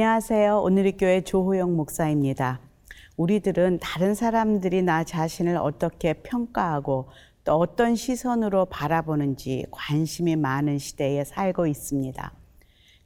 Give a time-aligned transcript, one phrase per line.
[0.00, 0.60] 안녕하세요.
[0.60, 2.60] 오늘의 교회 조호영 목사입니다.
[3.16, 7.08] 우리들은 다른 사람들이 나 자신을 어떻게 평가하고
[7.42, 12.32] 또 어떤 시선으로 바라보는지 관심이 많은 시대에 살고 있습니다.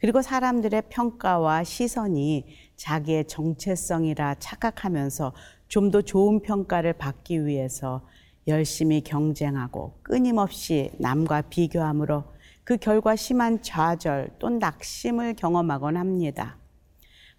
[0.00, 2.44] 그리고 사람들의 평가와 시선이
[2.76, 5.32] 자기의 정체성이라 착각하면서
[5.68, 8.02] 좀 더 좋은 평가를 받기 위해서
[8.46, 12.24] 열심히 경쟁하고 끊임없이 남과 비교함으로
[12.64, 16.58] 그 결과 심한 좌절 또 낙심을 경험하곤 합니다.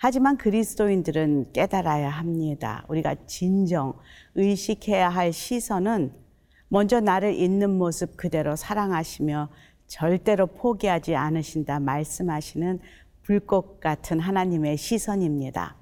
[0.06, 2.84] 하지만 그리스도인들은 깨달아야 합니다.
[2.90, 3.94] 우리가 진정
[4.36, 6.12] 의식해야 할 시선은
[6.68, 9.48] 먼저 나를 있는 모습 그대로 사랑하시며
[9.88, 12.82] 절대로 포기하지 않으신다 말씀하시는
[13.22, 15.78] 불꽃 같은 하나님의 시선입니다.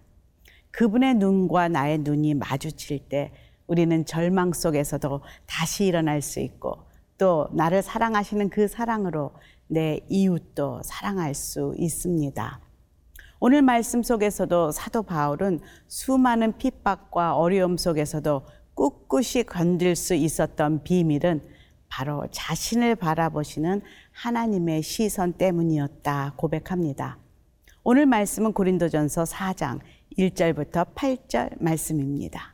[0.69, 3.31] 그분의 눈과 나의 눈이 마주칠 때
[3.65, 6.83] 우리는 절망 속에서도 다시 일어날 수 있고
[7.17, 9.31] 또 나를 사랑하시는 그 사랑으로
[9.65, 12.70] 내 이웃도 사랑할 수 있습니다.
[13.43, 21.41] 오늘 말씀 속에서도 사도 바울은 수많은 핍박과 어려움 속에서도 꿋꿋이 건들 수 있었던 비밀은
[21.89, 27.17] 바로 자신을 바라보시는 하나님의 시선 때문이었다 고백합니다.
[27.83, 29.79] 오늘 말씀은 고린도전서 4장
[30.19, 32.53] 1절부터 8절 말씀입니다.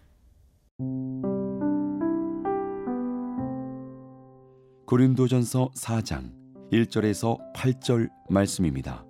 [4.86, 6.32] 고린도전서 4장
[6.72, 9.07] 1절에서 8절 말씀입니다.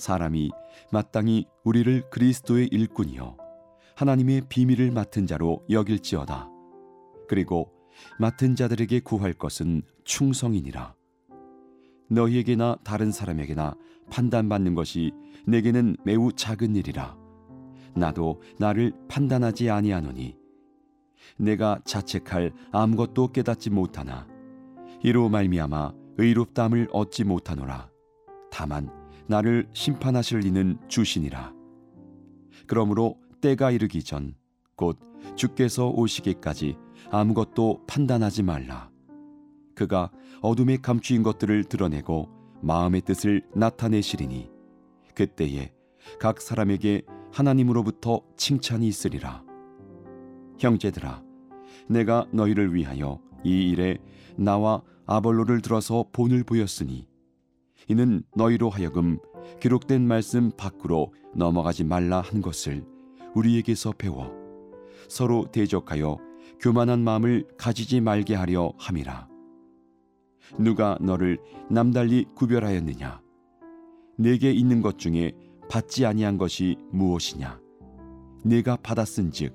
[0.00, 0.50] 사람이
[0.90, 3.36] 마땅히 우리를 그리스도의 일꾼이요
[3.94, 6.48] 하나님의 비밀을 맡은 자로 여길지어다.
[7.28, 7.70] 그리고
[8.18, 10.94] 맡은 자들에게 구할 것은 충성이니라.
[12.08, 13.74] 너희에게나 다른 사람에게나
[14.10, 15.12] 판단받는 것이
[15.46, 17.16] 내게는 매우 작은 일이라.
[17.94, 20.36] 나도 나를 판단하지 아니하노니
[21.36, 24.26] 내가 자책할 아무것도 깨닫지 못하나
[25.02, 27.90] 이로 말미암아 의롭담을 얻지 못하노라.
[28.50, 28.99] 다만
[29.30, 31.54] 나를 심판하실 이는 주시니라.
[32.66, 34.34] 그러므로 때가 이르기 전
[34.80, 34.98] 곧
[35.36, 36.74] 주께서 오시기까지
[37.10, 38.90] 아무것도 판단하지 말라.
[39.74, 42.30] 그가 어둠에 감추인 것들을 드러내고
[42.62, 44.50] 마음의 뜻을 나타내시리니
[45.14, 45.74] 그때에
[46.18, 49.44] 각 사람에게 하나님으로부터 칭찬이 있으리라.
[50.58, 51.22] 형제들아,
[51.86, 53.98] 내가 너희를 위하여 이 일에
[54.36, 57.06] 나와 아볼로를 들어서 본을 보였으니
[57.90, 59.18] 이는 너희로 하여금
[59.58, 62.84] 기록된 말씀 밖으로 넘어가지 말라 한 것을
[63.34, 64.32] 우리에게서 배워
[65.08, 66.16] 서로 대적하여
[66.60, 69.28] 교만한 마음을 가지지 말게 하려 함이라.
[70.56, 73.20] 누가 너를 남달리 구별하였느냐?
[74.16, 75.32] 내게 있는 것 중에
[75.68, 77.60] 받지 아니한 것이 무엇이냐?
[78.44, 79.52] 내가 받았은즉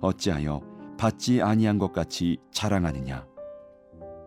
[0.00, 0.60] 어찌하여
[0.98, 3.24] 받지 아니한 것 같이 자랑하느냐?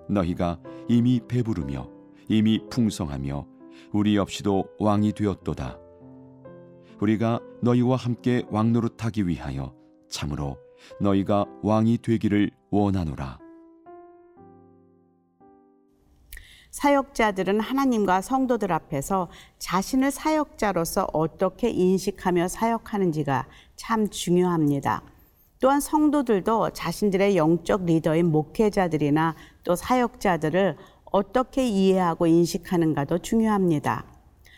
[0.07, 1.98] 너희가 이미 배부르며
[2.31, 3.45] 이미 풍성하며
[3.91, 5.79] 우리 없이도 왕이 되었도다.
[7.01, 9.73] 우리가 너희와 함께 왕노릇하기 위하여
[10.09, 10.57] 참으로
[11.01, 13.39] 너희가 왕이 되기를 원하노라.
[16.69, 25.01] 사역자들은 하나님과 성도들 앞에서 자신을 사역자로서 어떻게 인식하며 사역하는지가 참 중요합니다.
[25.59, 30.78] 또한 성도들도 자신들의 영적 리더인 목회자들이나 또 사역자들을
[31.11, 34.05] 어떻게 이해하고 인식하는가도 중요합니다.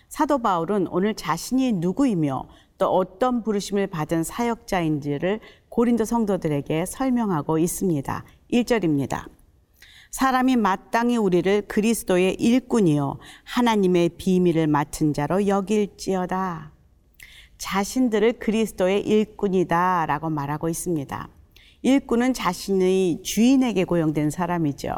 [0.10, 2.48] 사도 바울은 오늘 자신이 누구이며
[2.78, 5.40] 또 어떤 부르심을 받은 사역자인지를
[5.70, 8.26] 고린도 성도들에게 설명하고 있습니다.
[8.52, 9.30] 1절입니다.
[10.10, 16.74] 사람이 마땅히 우리를 그리스도의 일꾼이요 하나님의 비밀을 맡은 자로 여길지어다.
[17.58, 21.30] 자신들을 그리스도의 일꾼이다라고 말하고 있습니다.
[21.84, 24.96] 일꾼은 자신의 주인에게 고용된 사람이죠.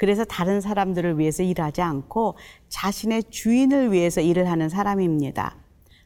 [0.00, 2.36] 그래서 다른 사람들을 위해서 일하지 않고
[2.70, 5.56] 자신의 주인을 위해서 일을 하는 사람입니다.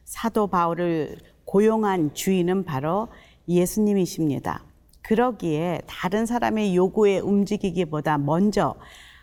[0.03, 1.15] 사도 바울을
[1.45, 3.07] 고용한 주인은 바로
[3.47, 4.65] 예수님이십니다.
[5.01, 8.75] 그러기에 다른 사람의 요구에 움직이기보다 먼저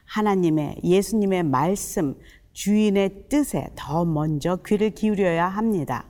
[0.06, 2.16] 하나님의 예수님의 말씀,
[2.54, 6.06] 주인의 뜻에 더 먼저 귀를 기울여야 합니다.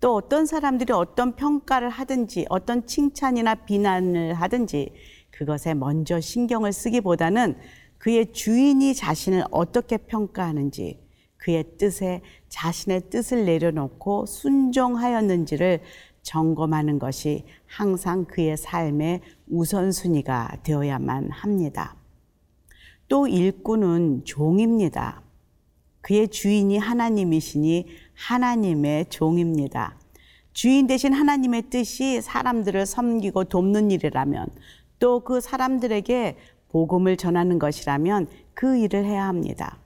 [0.00, 4.92] 또 어떤 사람들이 어떤 평가를 하든지 어떤 칭찬이나 비난을 하든지
[5.30, 7.56] 그것에 먼저 신경을 쓰기보다는
[7.98, 10.98] 그의 주인이 자신을 어떻게 평가하는지
[11.36, 15.80] 그의 뜻에 자신의 뜻을 내려놓고 순종하였는지를
[16.22, 21.94] 점검하는 것이 항상 그의 삶의 우선순위가 되어야만 합니다.
[23.08, 25.22] 또 일꾼은 종입니다.
[26.00, 29.98] 그의 주인이 하나님이시니 하나님의 종입니다.
[30.52, 34.48] 주인 대신 하나님의 뜻이 사람들을 섬기고 돕는 일이라면
[34.98, 36.36] 또 그 사람들에게
[36.76, 39.78] 복음을 전하는 것이라면 그 일을 해야 합니다.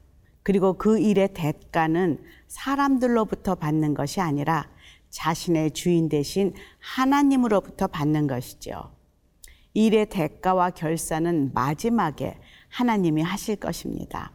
[0.43, 4.69] 그리고 그 일의 대가는 사람들로부터 받는 것이 아니라
[5.11, 8.91] 자신의 주인 대신 하나님으로부터 받는 것이죠.
[9.73, 12.37] 일의 대가와 결산은 마지막에
[12.71, 14.33] 하나님이 하실 것입니다.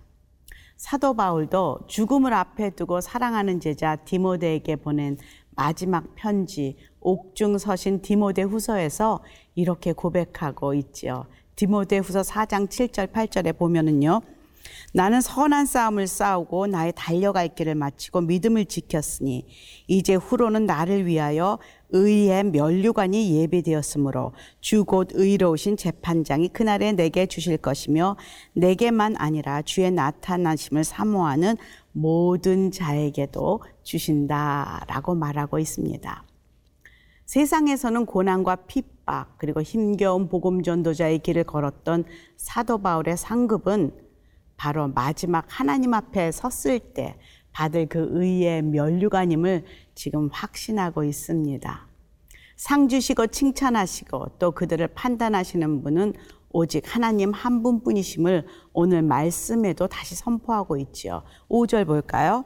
[0.77, 5.17] 사도 바울도 죽음을 앞에 두고 사랑하는 제자 디모데에게 보낸
[5.49, 9.21] 마지막 편지 옥중 서신 디모데 후서에서
[9.55, 11.25] 이렇게 고백하고 있지요.
[11.55, 14.21] 디모데 후서 4장 7절 8절에 보면은요.
[14.93, 19.45] 나는 선한 싸움을 싸우고 나의 달려갈 길을 마치고 믿음을 지켰으니
[19.87, 21.59] 이제 후로는 나를 위하여
[21.89, 28.17] 의의 면류관이 예비되었으므로 주 곧 의로우신 재판장이 그날에 내게 주실 것이며
[28.53, 31.57] 내게만 아니라 주의 나타나심을 사모하는
[31.91, 36.23] 모든 자에게도 주신다라고 말하고 있습니다.
[37.25, 42.05] 세상에서는 고난과 핍 박 그리고 힘겨운 복음 전도자의 길을 걸었던
[42.37, 43.91] 사도 바울의 상급은
[44.57, 47.17] 바로 마지막 하나님 앞에 섰을 때
[47.51, 49.65] 받을 그 의의 면류관임을
[49.95, 51.87] 지금 확신하고 있습니다.
[52.57, 56.13] 상 주시고 칭찬하시고 또 그들을 판단하시는 분은
[56.51, 61.23] 오직 하나님 한 분뿐이심을 오늘 말씀에도 다시 선포하고 있지요.
[61.49, 62.45] 5절 볼까요?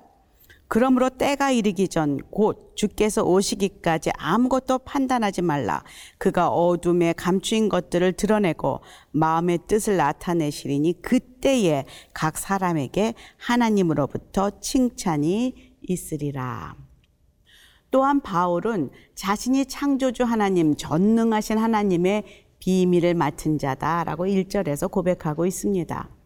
[0.69, 5.83] 그러므로 때가 이르기 전 곧 주께서 오시기까지 아무것도 판단하지 말라.
[6.17, 8.79] 그가 어둠에 감추인 것들을 드러내고
[9.11, 11.83] 마음의 뜻을 나타내시리니 그때에
[12.13, 16.75] 각 사람에게 하나님으로부터 칭찬이 있으리라.
[17.91, 22.23] 또한 바울은 자신이 창조주 하나님, 전능하신 하나님의
[22.59, 26.18] 비밀을 맡은 자다라고 1절에서 고백하고 있습니다.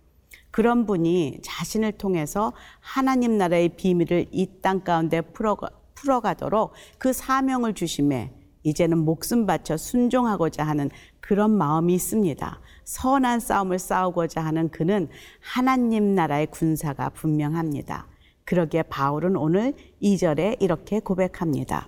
[0.54, 8.32] 그런 분이 자신을 통해서 하나님 나라의 비밀을 이 땅 가운데 풀어가, 풀어가도록 그 사명을 주심에
[8.62, 10.92] 이제는 목숨 바쳐 순종하고자 하는
[11.22, 12.60] 그런 마음이 있습니다.
[12.84, 15.10] 선한 싸움을 싸우고자 하는 그는
[15.42, 18.06] 하나님 나라의 군사가 분명합니다.
[18.46, 19.74] 그러기에 바울은 오늘
[20.04, 21.88] 2절에 이렇게 고백합니다.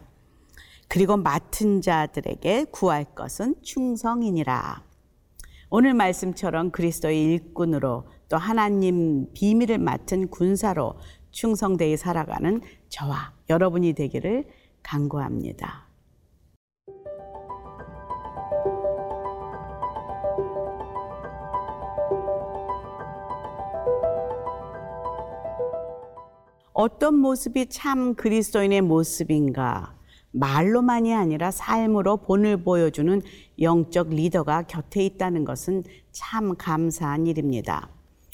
[0.88, 4.95] 그리고 맡은 자들에게 구할 것은 충성이니라.
[5.78, 10.94] 오늘 말씀처럼 그리스도의 일꾼으로 또 하나님 비밀을 맡은 군사로
[11.32, 14.48] 충성되이 살아가는 저와 여러분이 되기를
[14.84, 15.90] 간구합니다.
[26.72, 29.95] 어떤 모습이 참 그리스도인의 모습인가?
[30.36, 33.22] 말로만이 아니라 삶으로 본을 보여주는
[33.62, 37.90] 영적 리더가 곁에 있다는 것은 참 감사한 일입니다.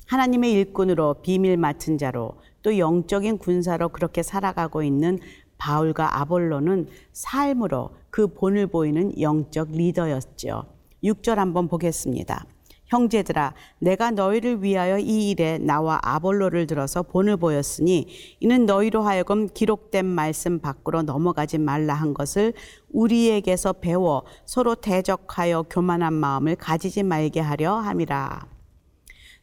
[0.08, 2.34] 하나님의 일꾼으로 비밀 맡은 자로
[2.64, 5.20] 또 영적인 군사로 그렇게 살아가고 있는
[5.58, 10.66] 바울과 아볼로는 삶으로 그 본을 보이는 영적 리더였죠.
[11.04, 12.46] 6절 한번 보겠습니다.
[12.92, 18.08] 형제들아 내가 너희를 위하여 이 일에 나와 아볼로를 들어서 본을 보였으니
[18.42, 22.54] 이는 너희로 하여금 기록된 말씀 밖으로 넘어가지 말라 한 것을
[22.90, 28.46] 우리에게서 배워 서로 대적하여 교만한 마음을 가지지 말게 하려 함이라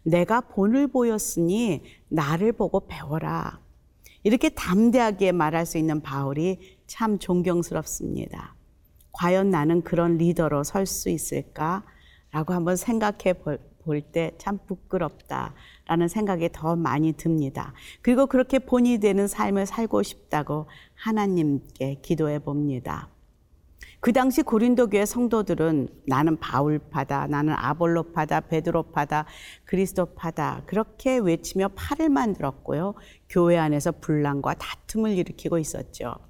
[0.03, 3.61] 내가 본을 보였으니 나를 보고 배워라
[4.25, 8.55] 이렇게 담대하게 말할 수 있는 바울이 참 존경스럽습니다.
[9.13, 11.85] 과연 나는 그런 리더로 설 수 있을까?
[12.31, 13.59] 라고 한번 생각해 볼
[14.13, 17.73] 때 참 부끄럽다라는 생각이 더 많이 듭니다.
[18.03, 23.09] 그리고 그렇게 본이 되는 삶을 살고 싶다고 하나님께 기도해 봅니다.
[24.01, 29.25] 그 당시 고린도 교회 성도들은 나는 바울파다, 나는 아볼로파다, 베드로파다,
[29.65, 32.95] 그리스도파다 그렇게 외치며 팔을 만들었고요.
[33.29, 36.28] 교회 안에서 분란과 다툼을 일으키고 있었죠.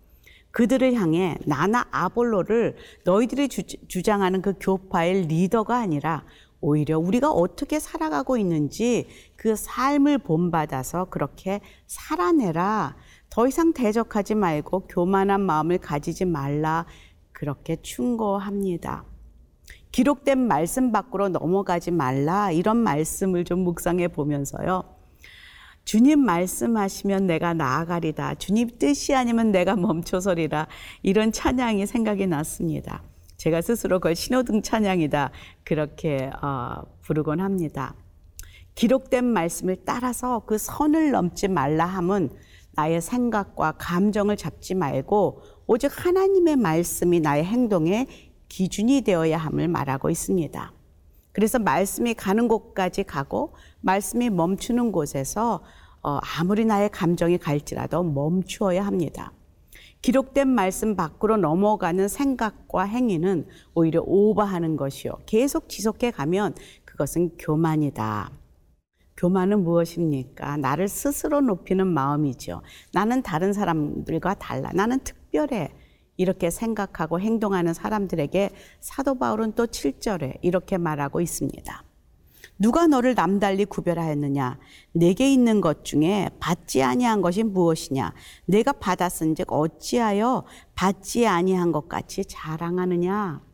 [0.51, 6.25] 그들을 향해 나나 아볼로를 너희들이 주, 장하는 그 교파의 리더가 아니라
[6.61, 12.97] 오히려 우리가 어떻게 살아가고 있는지 그 삶을 본받아서 그렇게 살아내라.
[13.31, 16.87] 더 이상 대적하지 말고 교만한 마음을 가지지 말라.
[17.33, 19.05] 그렇게 충고합니다.
[19.93, 22.51] 기록된 말씀 밖으로 넘어가지 말라.
[22.51, 24.98] 이런 말씀을 좀 묵상해 보면서요.
[25.89, 28.35] 주님 말씀하시면 내가 나아가리다.
[28.35, 30.67] 주님 뜻이 아니면 내가 멈춰서리라.
[31.03, 33.03] 이런 찬양이 생각이 났습니다.
[33.39, 35.31] 제가 스스로 그걸 신호등 찬양이다.
[35.65, 37.95] 그렇게 어, 부르곤 합니다.
[38.75, 42.29] 기록된 말씀을 따라서 그 선을 넘지 말라 함은
[42.73, 48.09] 나의 생각과 감정을 잡지 말고 오직 하나님의 말씀이 나의 행동의
[48.51, 50.71] 기준이 되어야 함을 말하고 있습니다.
[51.39, 55.61] 그래서 말씀이 가는 곳까지 가고 말씀이 멈추는 곳에서
[56.03, 59.31] 어, 아무리 나의 감정이 갈지라도 멈추어야 합니다.
[60.03, 65.13] 기록된 말씀 밖으로 넘어가는 생각과 행위는 오히려 오버하는 것이요.
[65.27, 68.33] 계속 지속해 가면 그것은 교만이다.
[69.17, 70.57] 교만은 무엇입니까?
[70.57, 72.63] 나를 스스로 높이는 마음이죠.
[72.93, 74.73] 나는 다른 사람들과 달라.
[74.75, 75.71] 나는 특별해.
[76.19, 81.85] 이렇게 생각하고 행동하는 사람들에게 사도 바울은 또 7절에 이렇게 말하고 있습니다.
[82.59, 84.59] 누가 너를 남달리 구별하였느냐?
[84.93, 88.13] 내게 있는 것 중에 받지 아니한 것이 무엇이냐?
[88.47, 90.45] 내가 받았은즉 어찌하여
[90.75, 93.49] 받지 아니한 것 같이 자랑하느냐?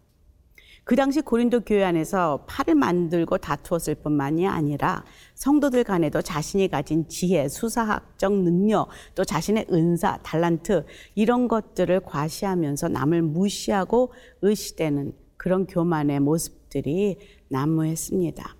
[0.84, 5.04] 그 당시 고린도 교회 안에서 팔을 만들고 다투었을 뿐만이 아니라
[5.34, 13.22] 성도들 간에도 자신이 가진 지혜, 수사학적 능력, 또 자신의 은사, 달란트 이런 것들을 과시하면서 남을
[13.22, 14.12] 무시하고
[14.42, 18.56] 의시되는 그런 교만의 모습들이 난무했습니다.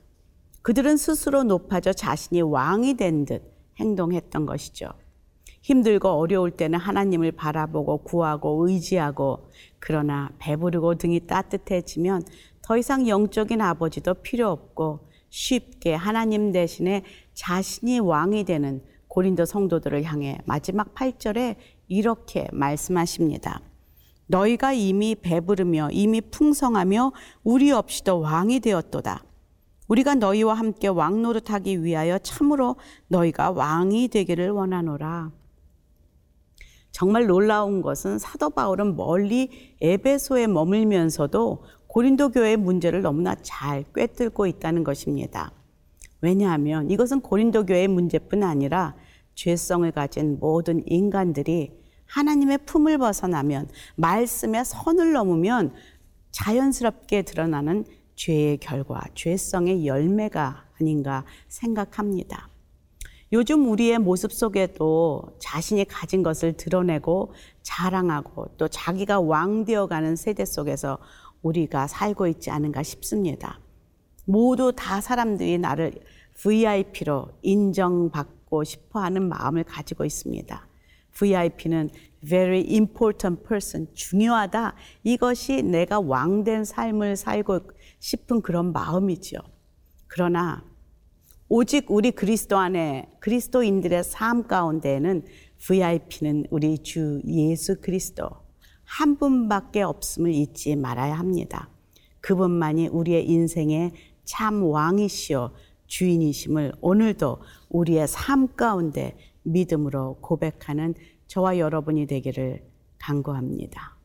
[0.63, 4.91] 그들은 스스로 높아져 자신이 왕이 된 듯 행동했던 것이죠.
[5.63, 12.23] 힘들고 어려울 때는 하나님을 바라보고 구하고 의지하고 그러나 배부르고 등이 따뜻해지면
[12.63, 20.39] 더 이상 영적인 아버지도 필요 없고 쉽게 하나님 대신에 자신이 왕이 되는 고린도 성도들을 향해
[20.45, 21.57] 마지막 8절에
[21.89, 23.61] 이렇게 말씀하십니다.
[24.29, 27.13] 너희가 이미 배부르며 이미 풍성하며
[27.43, 29.25] 우리 없이도 왕이 되었도다.
[29.89, 32.77] 우리가 너희와 함께 왕 노릇하기 위하여 참으로
[33.09, 35.33] 너희가 왕이 되기를 원하노라.
[36.93, 39.51] 정말 놀라운 것은 사도 바울은 멀리
[39.81, 41.65] 에베소에 머물면서도
[41.95, 45.53] 고린도 교회의 문제를 너무나 잘 꿰뚫고 있다는 것입니다.
[46.21, 48.97] 왜냐하면 이것은 고린도 교회의 문제뿐 아니라
[49.37, 51.71] 죄성을 가진 모든 인간들이
[52.07, 55.73] 하나님의 품을 벗어나면 말씀의 선을 넘으면
[56.33, 57.85] 자연스럽게 드러나는
[58.17, 62.49] 죄의 결과, 죄성의 열매가 아닌가 생각합니다.
[63.33, 70.99] 요즘 우리의 모습 속에도 자신이 가진 것을 드러내고 자랑하고 또 자기가 왕 되어가는 세대 속에서
[71.45, 73.61] 우리가 살고 있지 않은가 싶습니다.
[74.25, 75.93] 모두 다 사람들이 나를
[76.35, 80.67] VIP로 인정받고 싶어 하는 마음을 가지고 있습니다.
[81.13, 81.91] VIP는
[82.27, 84.75] very important person, 중요하다.
[85.05, 87.61] 이것이 내가 왕된 삶을 살고
[88.01, 89.39] 싶은 그런 마음이죠.
[90.09, 90.65] 그러나
[91.49, 95.25] 오직 우리 그리스도 안에 그리스도인들의 삶 가운데에는
[95.59, 98.44] VIP는 우리 주 예수 그리스도
[98.85, 101.69] 한 분밖에 없음을 잊지 말아야 합니다.
[102.21, 103.93] 그분만이 우리의 인생의
[104.25, 105.51] 참 왕이시오
[105.87, 107.39] 주인이심을 오늘도
[107.69, 110.95] 우리의 삶 가운데 믿음으로 고백하는
[111.27, 112.65] 저와 여러분이 되기를
[112.99, 113.99] 간구합니다.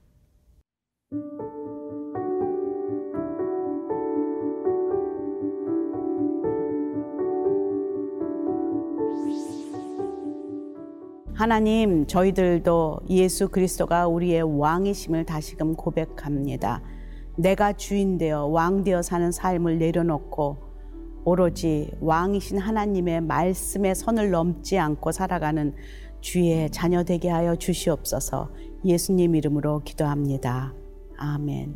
[11.40, 16.82] 하나님, 저희들도 예수 그리스도가 우리의 왕이심을 다시금 고백합니다.
[17.38, 20.58] 내가 주인 되어 왕 되어 사는 삶을 내려놓고
[21.24, 25.74] 오로지 왕이신 하나님의 말씀의 선을 넘지 않고 살아가는
[26.20, 28.52] 주의 자녀 되게 하여 주시옵소서
[28.84, 30.74] 예수님 이름으로 기도합니다.
[31.16, 31.74] 아멘.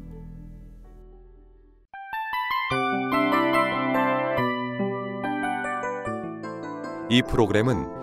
[7.10, 8.03] 이 프로그램은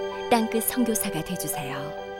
[0.31, 2.10] 땅끝 선교사가 되주세요.